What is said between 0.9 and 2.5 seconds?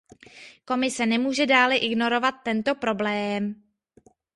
nemůže dále ignorovat